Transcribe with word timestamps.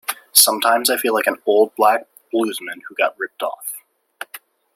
Sometimes 0.33 0.89
I 0.89 0.97
feel 0.97 1.13
like 1.13 1.27
an 1.27 1.37
old 1.45 1.75
black 1.75 2.07
bluesman 2.33 2.79
who 2.89 2.95
got 2.95 3.13
ripped 3.19 3.43
off. 3.43 3.75